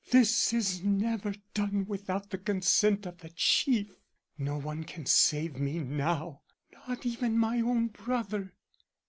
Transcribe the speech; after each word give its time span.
This 0.09 0.51
is 0.51 0.81
never 0.81 1.35
done 1.53 1.85
without 1.87 2.31
the 2.31 2.39
consent 2.39 3.05
of 3.05 3.19
the 3.19 3.29
Chief. 3.29 3.99
No 4.35 4.57
one 4.57 4.83
can 4.83 5.05
save 5.05 5.57
me 5.59 5.77
now, 5.77 6.41
not 6.87 7.05
even 7.05 7.37
my 7.37 7.61
own 7.61 7.89
brother." 7.89 8.55